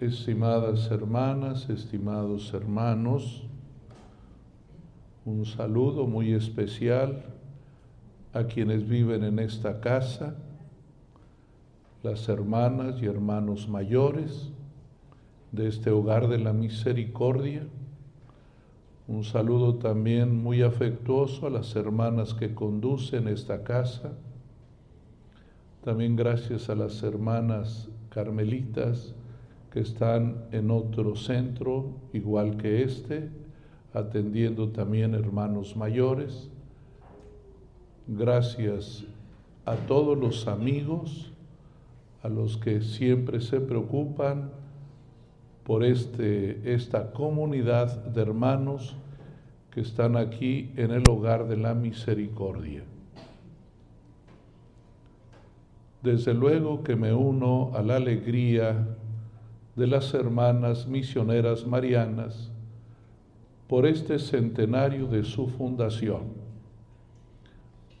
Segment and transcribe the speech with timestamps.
[0.00, 3.44] estimadas hermanas, estimados hermanos,
[5.24, 7.24] un saludo muy especial
[8.34, 10.36] a quienes viven en esta casa,
[12.02, 14.50] las hermanas y hermanos mayores
[15.52, 17.66] de este hogar de la misericordia.
[19.08, 24.12] Un saludo también muy afectuoso a las hermanas que conducen esta casa.
[25.82, 29.14] También gracias a las hermanas carmelitas
[29.76, 33.28] que están en otro centro igual que este,
[33.92, 36.48] atendiendo también hermanos mayores.
[38.06, 39.04] Gracias
[39.66, 41.30] a todos los amigos,
[42.22, 44.50] a los que siempre se preocupan
[45.62, 48.96] por este, esta comunidad de hermanos
[49.70, 52.82] que están aquí en el hogar de la misericordia.
[56.02, 58.86] Desde luego que me uno a la alegría
[59.76, 62.50] de las hermanas misioneras marianas
[63.68, 66.22] por este centenario de su fundación.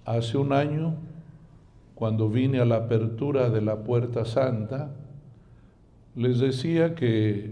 [0.06, 0.94] Hace un año,
[1.94, 4.90] cuando vine a la apertura de la Puerta Santa,
[6.14, 7.50] les decía que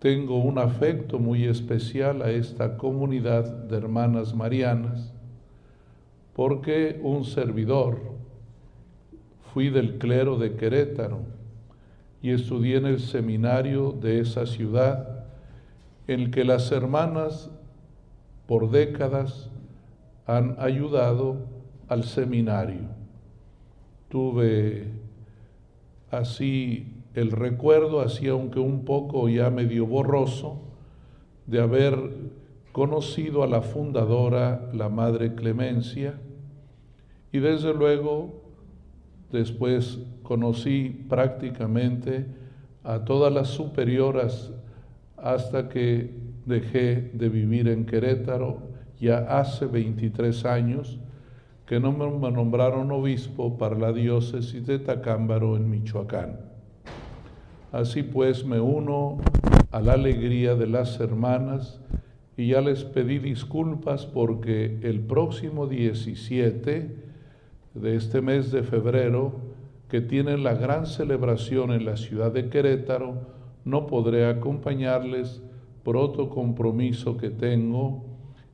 [0.00, 5.12] tengo un afecto muy especial a esta comunidad de hermanas marianas,
[6.34, 8.00] porque un servidor,
[9.52, 11.35] fui del clero de Querétaro
[12.22, 15.24] y estudié en el seminario de esa ciudad
[16.06, 17.50] en el que las hermanas
[18.46, 19.50] por décadas
[20.26, 21.36] han ayudado
[21.88, 22.88] al seminario.
[24.08, 24.88] Tuve
[26.10, 30.60] así el recuerdo, así aunque un poco ya medio borroso,
[31.46, 31.96] de haber
[32.72, 36.18] conocido a la fundadora, la Madre Clemencia,
[37.32, 38.45] y desde luego
[39.30, 42.26] después conocí prácticamente
[42.84, 44.52] a todas las superioras
[45.16, 48.58] hasta que dejé de vivir en Querétaro,
[49.00, 50.98] ya hace 23 años
[51.66, 56.38] que no me nombraron obispo para la diócesis de Tacámbaro en Michoacán.
[57.72, 59.18] Así pues me uno
[59.72, 61.80] a la alegría de las hermanas
[62.36, 66.96] y ya les pedí disculpas porque el próximo 17
[67.80, 69.32] de este mes de febrero,
[69.88, 73.14] que tienen la gran celebración en la ciudad de Querétaro,
[73.64, 75.42] no podré acompañarles
[75.82, 78.04] por otro compromiso que tengo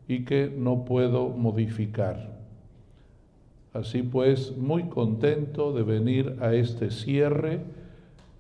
[0.07, 2.43] y que no puedo modificar.
[3.73, 7.61] Así pues, muy contento de venir a este cierre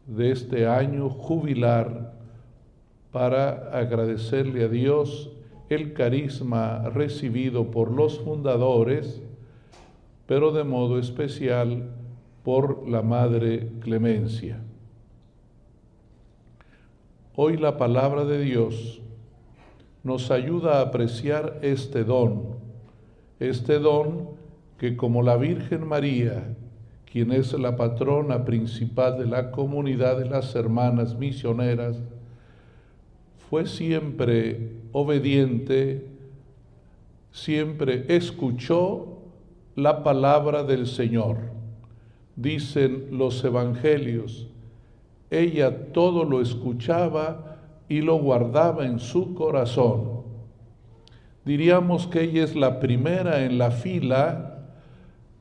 [0.06, 2.12] de este año jubilar
[3.12, 5.31] para agradecerle a Dios
[5.70, 9.22] el carisma recibido por los fundadores,
[10.27, 11.91] pero de modo especial
[12.43, 14.60] por la Madre Clemencia.
[17.34, 19.00] Hoy la palabra de Dios
[20.03, 22.56] nos ayuda a apreciar este don,
[23.41, 24.31] este don
[24.78, 26.56] que como la Virgen María,
[27.11, 31.97] quien es la patrona principal de la comunidad de las hermanas misioneras,
[33.49, 36.06] fue siempre obediente,
[37.31, 39.12] siempre escuchó
[39.75, 41.38] la palabra del Señor.
[42.37, 44.49] Dicen los evangelios,
[45.31, 50.22] ella todo lo escuchaba y lo guardaba en su corazón.
[51.44, 54.53] Diríamos que ella es la primera en la fila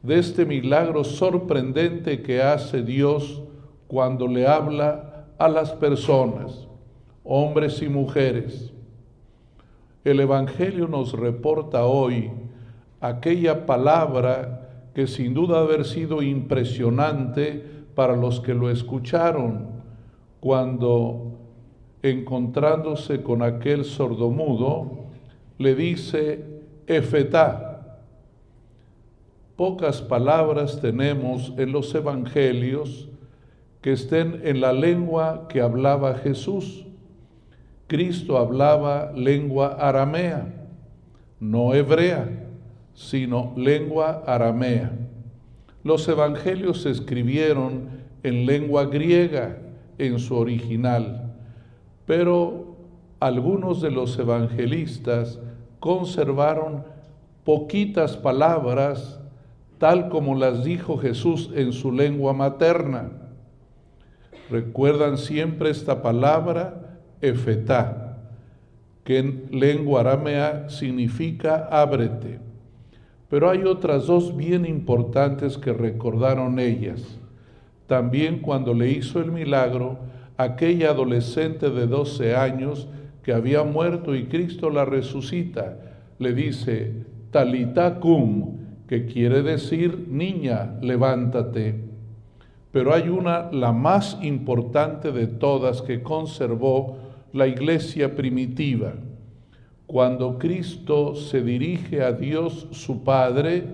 [0.02, 3.42] de este milagro sorprendente que hace Dios
[3.88, 6.68] cuando le habla a las personas,
[7.24, 8.74] hombres y mujeres.
[10.04, 12.32] El Evangelio nos reporta hoy
[13.02, 19.82] aquella palabra que sin duda haber sido impresionante para los que lo escucharon,
[20.40, 21.40] cuando
[22.04, 25.06] encontrándose con aquel sordomudo,
[25.58, 26.46] le dice,
[26.88, 27.68] Efetá.
[29.56, 33.10] Pocas palabras tenemos en los evangelios
[33.82, 36.86] que estén en la lengua que hablaba Jesús.
[37.88, 40.48] Cristo hablaba lengua aramea,
[41.40, 42.41] no hebrea,
[42.94, 44.92] sino lengua aramea.
[45.84, 47.90] Los evangelios se escribieron
[48.24, 49.58] en lengua griega,
[49.98, 51.34] en su original,
[52.06, 52.76] pero
[53.20, 55.40] algunos de los evangelistas
[55.80, 56.84] conservaron
[57.44, 59.20] poquitas palabras
[59.78, 63.10] tal como las dijo Jesús en su lengua materna.
[64.50, 68.18] Recuerdan siempre esta palabra, efetá,
[69.04, 72.51] que en lengua aramea significa ábrete.
[73.32, 77.18] Pero hay otras dos bien importantes que recordaron ellas
[77.92, 80.00] también cuando le hizo el milagro
[80.38, 82.88] aquella adolescente de 12 años
[83.22, 85.78] que había muerto y Cristo la resucita.
[86.18, 91.84] Le dice, talita cum, que quiere decir, niña, levántate.
[92.72, 96.98] Pero hay una, la más importante de todas, que conservó
[97.34, 98.94] la iglesia primitiva.
[99.92, 103.66] Cuando Cristo se dirige a Dios su Padre,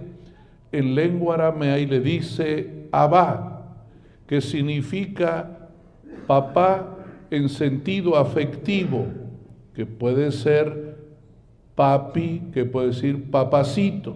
[0.71, 3.77] en lengua aramea y le dice Abba,
[4.25, 5.69] que significa
[6.25, 6.97] papá
[7.29, 9.05] en sentido afectivo,
[9.75, 10.97] que puede ser
[11.75, 14.15] papi, que puede decir papacito.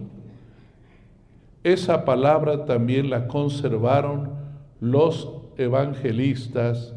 [1.63, 4.31] Esa palabra también la conservaron
[4.80, 6.95] los evangelistas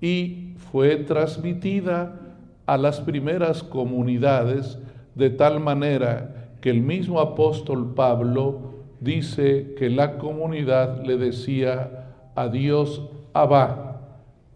[0.00, 2.22] y fue transmitida
[2.66, 4.78] a las primeras comunidades
[5.14, 12.48] de tal manera que el mismo apóstol Pablo dice que la comunidad le decía a
[12.48, 14.00] Dios Abba,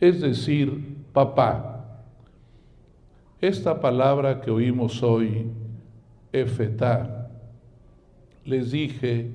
[0.00, 2.06] es decir, papá.
[3.40, 5.46] Esta palabra que oímos hoy,
[6.32, 7.30] Efetá,
[8.44, 9.30] les dije,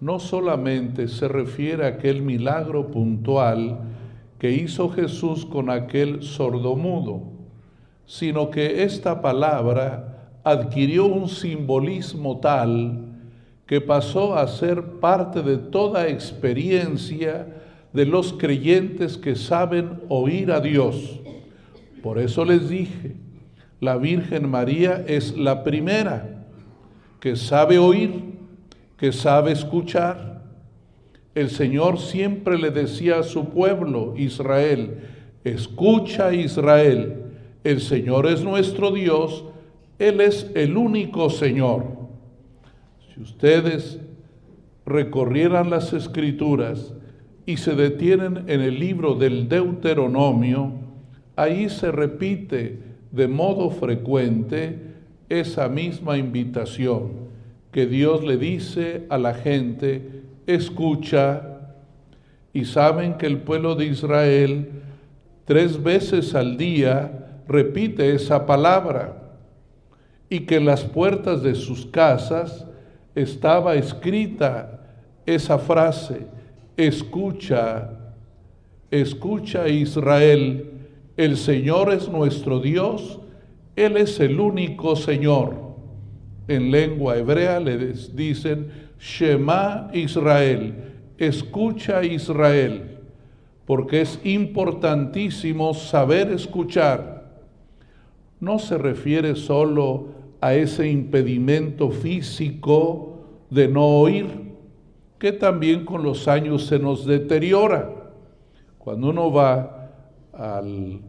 [0.00, 3.78] no solamente se refiere a aquel milagro puntual
[4.38, 7.39] que hizo Jesús con aquel sordomudo,
[8.10, 13.04] sino que esta palabra adquirió un simbolismo tal
[13.66, 17.46] que pasó a ser parte de toda experiencia
[17.92, 21.20] de los creyentes que saben oír a Dios.
[22.02, 23.14] Por eso les dije,
[23.78, 26.46] la Virgen María es la primera
[27.20, 28.24] que sabe oír
[28.96, 30.42] que sabe escuchar.
[31.36, 34.98] El Señor siempre le decía a su pueblo, Israel,
[35.44, 37.19] escucha Israel,
[37.64, 39.44] el Señor es nuestro Dios,
[39.98, 41.84] Él es el único Señor.
[43.12, 43.98] Si ustedes
[44.86, 46.94] recorrieran las escrituras
[47.46, 50.72] y se detienen en el libro del Deuteronomio,
[51.36, 52.78] ahí se repite
[53.10, 54.78] de modo frecuente
[55.28, 57.30] esa misma invitación
[57.72, 61.46] que Dios le dice a la gente, escucha,
[62.52, 64.70] y saben que el pueblo de Israel
[65.44, 67.19] tres veces al día
[67.50, 69.16] repite esa palabra,
[70.28, 72.66] y que en las puertas de sus casas
[73.14, 74.80] estaba escrita
[75.26, 76.26] esa frase,
[76.76, 77.90] escucha,
[78.90, 80.70] escucha Israel,
[81.16, 83.18] el Señor es nuestro Dios,
[83.76, 85.70] Él es el único Señor
[86.50, 87.78] en lengua hebrea le
[88.12, 90.74] dicen Shema Israel,
[91.16, 92.98] escucha Israel,
[93.66, 97.19] porque es importantísimo saber escuchar.
[98.40, 100.08] No se refiere solo
[100.40, 103.18] a ese impedimento físico
[103.50, 104.26] de no oír,
[105.18, 107.90] que también con los años se nos deteriora.
[108.78, 109.90] Cuando uno va
[110.32, 111.00] al,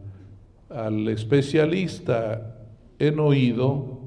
[0.68, 2.56] al especialista
[2.98, 4.02] en oído,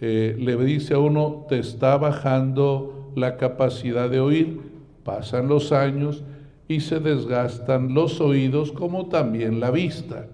[0.00, 4.60] eh, le dice a uno, te está bajando la capacidad de oír,
[5.04, 6.24] pasan los años
[6.66, 10.26] y se desgastan los oídos como también la vista.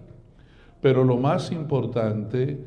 [0.81, 2.59] Pero lo más importante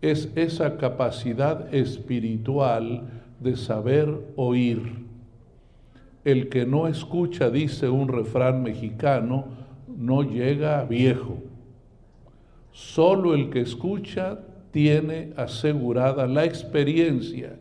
[0.00, 3.04] es esa capacidad espiritual
[3.38, 5.02] de saber oír.
[6.24, 9.44] El que no escucha, dice un refrán mexicano,
[9.96, 11.38] no llega viejo.
[12.72, 17.56] Solo el que escucha tiene asegurada la experiencia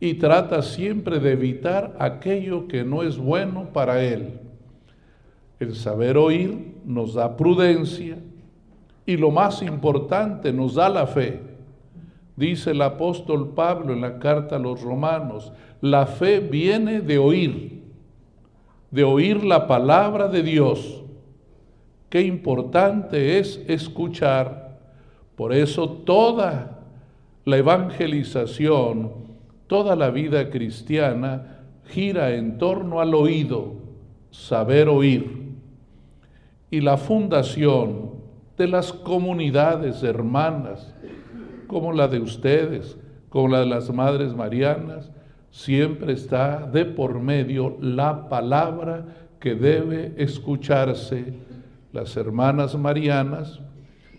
[0.00, 4.40] y trata siempre de evitar aquello que no es bueno para él.
[5.60, 8.18] El saber oír nos da prudencia
[9.06, 11.40] y lo más importante nos da la fe.
[12.36, 17.82] Dice el apóstol Pablo en la carta a los romanos, la fe viene de oír,
[18.90, 21.02] de oír la palabra de Dios.
[22.08, 24.78] Qué importante es escuchar
[25.36, 26.78] por eso toda
[27.44, 29.12] la evangelización,
[29.66, 33.74] toda la vida cristiana gira en torno al oído,
[34.30, 35.44] saber oír.
[36.70, 38.13] Y la fundación
[38.56, 40.94] de las comunidades hermanas,
[41.66, 42.96] como la de ustedes,
[43.28, 45.10] como la de las Madres Marianas,
[45.50, 49.06] siempre está de por medio la palabra
[49.38, 51.34] que debe escucharse.
[51.92, 53.60] Las hermanas marianas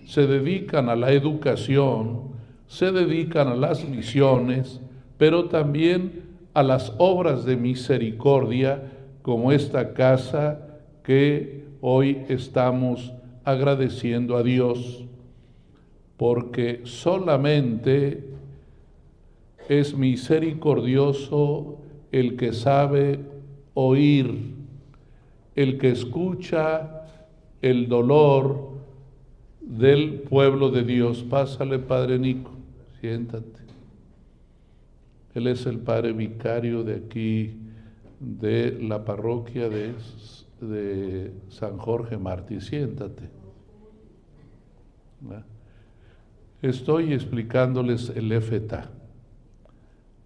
[0.06, 2.36] se dedican a la educación,
[2.68, 4.80] se dedican a las misiones,
[5.18, 6.24] pero también
[6.54, 8.84] a las obras de misericordia
[9.22, 10.60] como esta casa
[11.04, 13.14] que hoy estamos
[13.46, 15.06] agradeciendo a Dios,
[16.18, 18.26] porque solamente
[19.70, 21.78] es misericordioso
[22.12, 23.20] el que sabe
[23.74, 24.56] oír,
[25.56, 27.04] el que escucha
[27.62, 28.70] el dolor
[29.62, 31.24] del pueblo de Dios.
[31.24, 32.52] Pásale, Padre Nico,
[33.00, 33.62] siéntate.
[35.34, 37.58] Él es el Padre Vicario de aquí,
[38.20, 39.94] de la parroquia de,
[40.66, 42.60] de San Jorge Martí.
[42.62, 43.30] Siéntate.
[46.62, 48.90] Estoy explicándoles el efeta.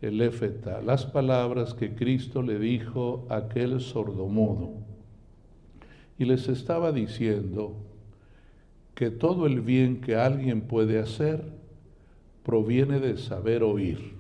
[0.02, 4.72] El efeta, las palabras que Cristo le dijo a aquel sordomudo.
[6.18, 7.76] Y les estaba diciendo
[8.96, 11.44] que todo el bien que alguien puede hacer
[12.44, 14.14] proviene de saber oír.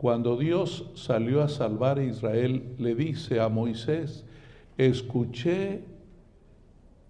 [0.00, 4.24] Cuando Dios salió a salvar a Israel, le dice a Moisés,
[4.88, 5.84] escuché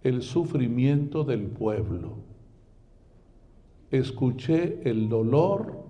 [0.02, 2.16] el sufrimiento del pueblo,
[3.92, 5.84] escuché el dolor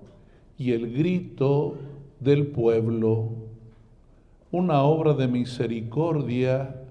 [0.58, 1.76] y el grito
[2.18, 3.30] del pueblo,
[4.50, 6.82] una obra de misericordia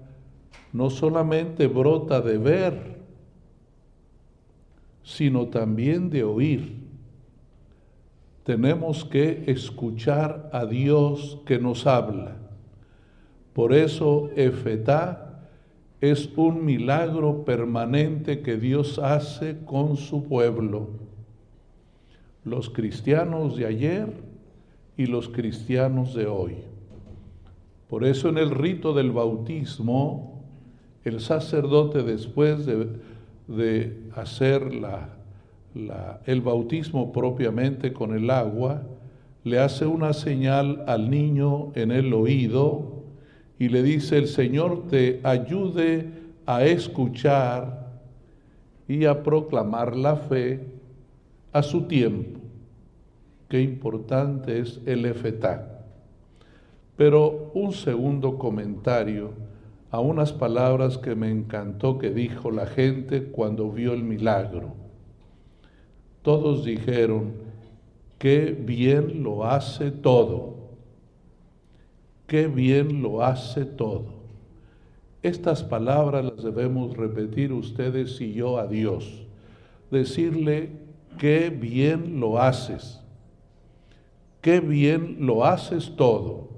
[0.72, 3.00] no solamente brota de ver,
[5.04, 6.80] sino también de oír.
[8.42, 12.39] Tenemos que escuchar a Dios que nos habla.
[13.60, 15.38] Por eso Efetá
[16.00, 20.88] es un milagro permanente que Dios hace con su pueblo.
[22.42, 24.14] Los cristianos de ayer
[24.96, 26.54] y los cristianos de hoy.
[27.90, 30.42] Por eso en el rito del bautismo,
[31.04, 32.88] el sacerdote después de
[33.46, 34.70] de hacer
[36.24, 38.84] el bautismo propiamente con el agua,
[39.44, 42.99] le hace una señal al niño en el oído
[43.60, 46.06] y le dice, el Señor te ayude
[46.46, 47.90] a escuchar
[48.88, 50.60] y a proclamar la fe
[51.52, 52.40] a su tiempo.
[53.50, 55.84] Qué importante es el efetá.
[56.96, 59.32] Pero un segundo comentario
[59.90, 64.72] a unas palabras que me encantó que dijo la gente cuando vio el milagro.
[66.22, 67.32] Todos dijeron,
[68.16, 70.59] qué bien lo hace todo,
[72.30, 74.04] qué bien lo hace todo.
[75.20, 79.26] Estas palabras las debemos repetir ustedes y yo a Dios.
[79.90, 80.70] Decirle,
[81.18, 83.00] qué bien lo haces,
[84.42, 86.50] qué bien lo haces todo.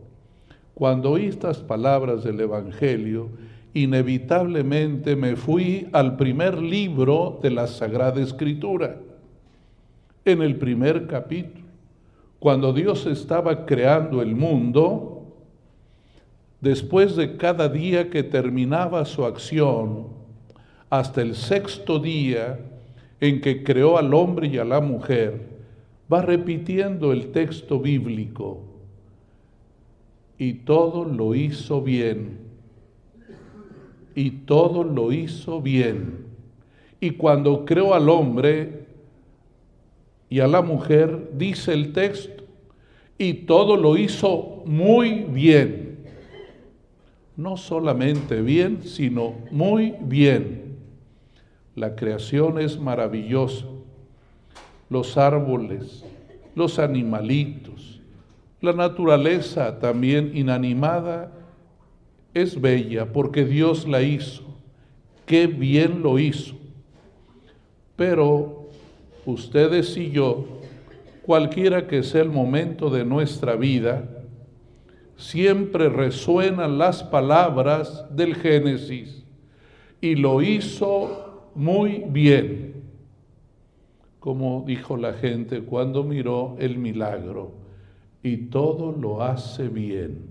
[0.75, 3.31] Cuando oí estas palabras del Evangelio,
[3.73, 8.99] inevitablemente me fui al primer libro de la Sagrada Escritura,
[10.27, 11.65] en el primer capítulo,
[12.39, 15.22] cuando Dios estaba creando el mundo,
[16.63, 20.07] después de cada día que terminaba su acción,
[20.89, 22.59] hasta el sexto día
[23.21, 25.49] en que creó al hombre y a la mujer,
[26.11, 28.61] va repitiendo el texto bíblico
[30.39, 32.39] y todo lo hizo bien.
[34.15, 36.27] Y todo lo hizo bien.
[37.01, 38.87] Y cuando creó al hombre
[40.29, 42.45] y a la mujer, dice el texto,
[43.19, 45.82] y todo lo hizo muy bien.
[47.37, 50.77] No solamente bien, sino muy bien.
[51.75, 53.67] La creación es maravillosa.
[54.91, 56.05] Los árboles,
[56.55, 58.01] los animalitos,
[58.61, 61.33] la naturaleza también inanimada
[62.33, 64.45] es bella porque Dios la hizo.
[65.27, 66.55] Qué bien lo hizo.
[67.97, 68.69] Pero
[69.27, 70.47] ustedes y yo,
[71.23, 74.09] cualquiera que sea el momento de nuestra vida,
[75.23, 79.25] siempre resuenan las palabras del Génesis.
[80.01, 82.83] Y lo hizo muy bien,
[84.19, 87.53] como dijo la gente cuando miró el milagro
[88.23, 90.27] y todo lo hace bien.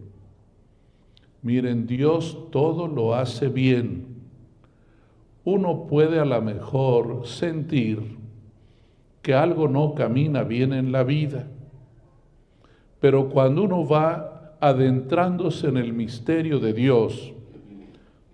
[1.42, 4.06] Miren, Dios todo lo hace bien.
[5.46, 8.18] Uno puede a lo mejor sentir
[9.22, 11.48] que algo no camina bien en la vida,
[13.00, 14.31] pero cuando uno va
[14.62, 17.34] adentrándose en el misterio de Dios,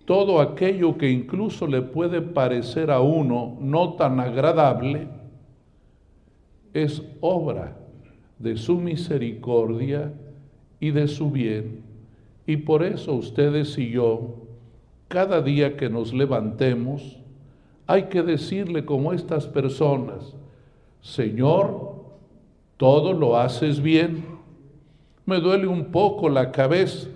[0.04, 5.08] todo aquello que incluso le puede parecer a uno no tan agradable,
[6.72, 7.76] es obra
[8.38, 10.12] de su misericordia
[10.80, 11.82] y de su bien.
[12.46, 14.36] Y por eso ustedes y yo,
[15.08, 17.18] cada día que nos levantemos,
[17.86, 20.34] hay que decirle como estas personas,
[21.00, 21.96] Señor,
[22.76, 24.17] todo lo haces bien.
[25.28, 27.06] Me duele un poco la cabeza,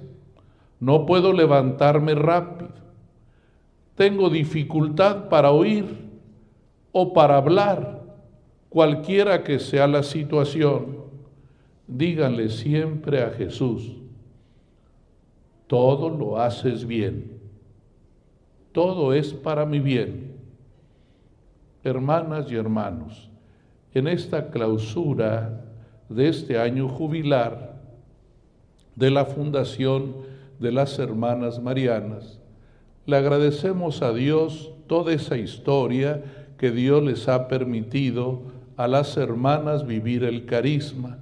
[0.78, 2.68] no puedo levantarme rápido.
[3.94, 5.86] Tengo dificultad para oír
[6.92, 8.02] o para hablar,
[8.68, 11.04] cualquiera que sea la situación
[11.86, 13.96] díganle siempre a Jesús,
[15.66, 17.40] todo lo haces bien.
[18.72, 20.36] todo es para mi bien.
[21.82, 23.30] Hermanas y hermanos,
[23.94, 25.64] en esta clausura
[26.10, 27.71] de este año jubilar
[28.96, 30.14] de la Fundación
[30.58, 32.38] de las Hermanas Marianas,
[33.06, 36.22] le agradecemos a Dios toda esa historia
[36.56, 38.42] que Dios les ha permitido
[38.76, 41.18] a las hermanas vivir el carisma.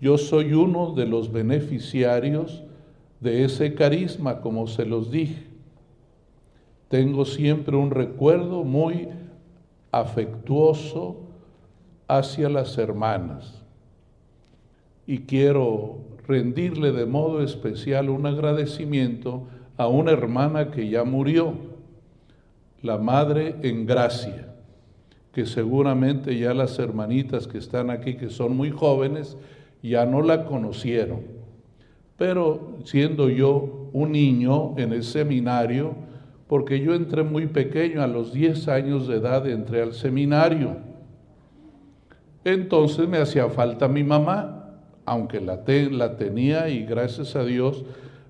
[0.00, 2.62] Yo soy uno de los beneficiarios
[3.20, 5.46] de ese carisma, como se los dije.
[6.88, 9.08] Tengo siempre un recuerdo muy
[9.92, 11.20] afectuoso
[12.08, 13.62] hacia las hermanas.
[15.06, 21.54] Y quiero rendirle de modo especial un agradecimiento a una hermana que ya murió,
[22.82, 24.54] la Madre en Gracia,
[25.32, 29.36] que seguramente ya las hermanitas que están aquí, que son muy jóvenes,
[29.82, 31.20] ya no la conocieron.
[32.16, 35.94] Pero siendo yo un niño en el seminario,
[36.46, 40.76] porque yo entré muy pequeño, a los 10 años de edad entré al seminario.
[42.44, 44.63] Entonces me hacía falta mi mamá,
[45.04, 45.64] aunque la,
[46.16, 47.84] tenía y gracias a Dios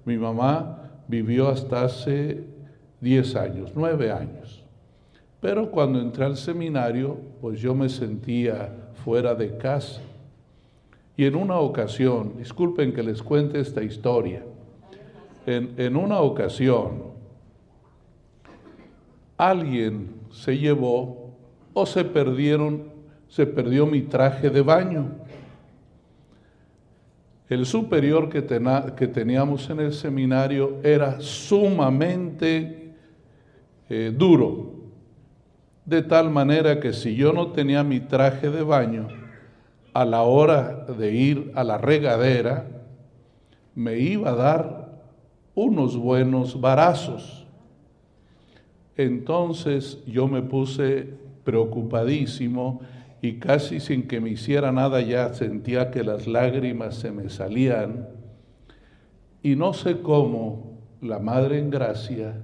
[0.05, 2.45] mi mamá vivió hasta hace
[3.01, 4.63] 10 años, 9 años.
[5.41, 8.71] Pero cuando entré al seminario, pues yo me sentía
[9.05, 10.01] fuera de casa.
[11.17, 14.43] Y en una ocasión, disculpen que les cuente esta historia,
[15.47, 17.15] en, en una ocasión
[19.37, 21.35] alguien se llevó
[21.73, 22.85] o se perdieron,
[23.29, 25.11] se perdió mi traje de baño.
[27.55, 32.95] El superior que, teníamos en el seminario era sumamente
[33.89, 34.73] eh, duro,
[35.85, 39.07] de tal manera que si yo no tenía mi traje de baño,
[39.93, 42.67] a la hora de ir a la regadera,
[43.77, 45.03] me iba a dar
[45.55, 47.47] unos buenos varazos.
[48.97, 51.07] Entonces yo me puse
[51.45, 52.81] preocupadísimo
[53.25, 58.07] y casi sin que me hiciera nada ya sentía que las lágrimas se me salían.
[59.43, 62.35] Y no sé cómo la Madre en Gracia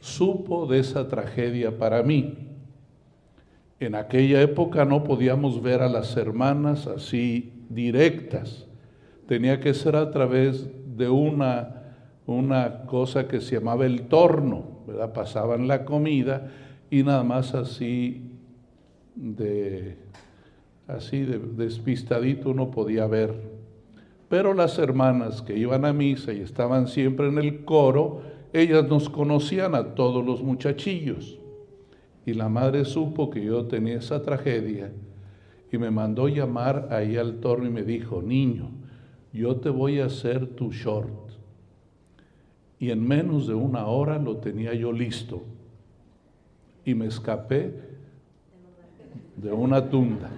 [0.00, 2.48] supo de esa tragedia para mí.
[3.78, 8.66] En aquella época no podíamos ver a las hermanas así directas.
[9.28, 11.82] Tenía que ser a través de una,
[12.26, 15.12] una cosa que se llamaba el torno ¿verdad?
[15.12, 16.50] Pasaban la comida
[16.90, 18.32] y nada más así
[19.14, 20.05] de
[20.86, 23.34] así de despistadito uno podía ver.
[24.28, 28.22] Pero las hermanas que iban a misa y estaban siempre en el coro,
[28.52, 31.38] ellas nos conocían a todos los muchachillos.
[32.24, 34.92] Y la madre supo que yo tenía esa tragedia
[35.70, 38.70] y me mandó llamar ahí al torno y me dijo, niño,
[39.32, 41.26] yo te voy a hacer tu short
[42.78, 45.42] y en menos de una hora lo tenía yo listo.
[46.84, 47.74] Y me escapé
[49.36, 50.30] de una tunda.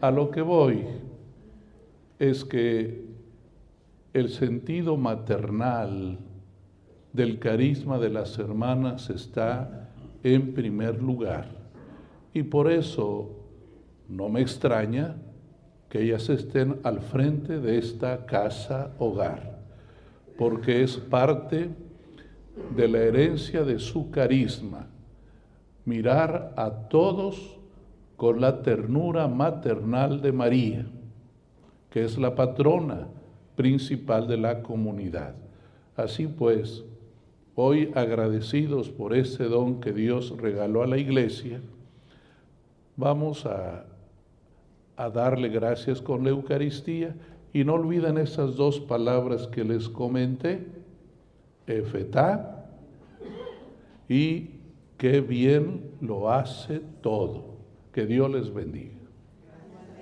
[0.00, 0.84] A lo que voy
[2.18, 3.04] es que
[4.12, 6.18] el sentido maternal
[7.12, 9.90] del carisma de las hermanas está
[10.22, 11.48] en primer lugar.
[12.32, 13.30] Y por eso
[14.08, 15.16] no me extraña
[15.88, 19.56] que ellas estén al frente de esta casa hogar
[20.36, 21.68] porque es parte
[22.74, 24.86] de la herencia de su carisma,
[25.86, 27.56] mirar a todos
[28.16, 30.86] con la ternura maternal de María,
[31.90, 33.08] que es la patrona
[33.54, 35.34] principal de la comunidad.
[35.96, 36.84] Así pues,
[37.54, 41.60] hoy agradecidos por ese don que Dios regaló a la iglesia,
[42.96, 43.86] vamos a,
[45.12, 47.14] darle gracias con la Eucaristía
[47.52, 50.66] y no olviden esas dos palabras que les comenté,
[51.66, 52.66] efetá
[54.08, 54.55] y
[54.96, 57.56] qué bien lo hace todo.
[57.92, 58.95] Que Dios les bendiga.